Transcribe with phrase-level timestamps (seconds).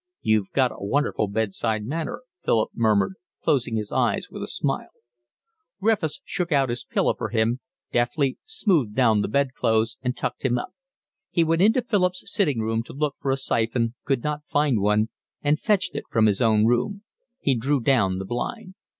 [0.23, 3.13] "You've got a wonderful bed side manner," Philip murmured,
[3.43, 4.89] closing his eyes with a smile.
[5.79, 7.59] Griffiths shook out his pillow for him,
[7.93, 10.73] deftly smoothed down the bedclothes, and tucked him up.
[11.29, 15.09] He went into Philip's sitting room to look for a siphon, could not find one,
[15.43, 17.03] and fetched it from his own room.
[17.39, 18.73] He drew down the blind.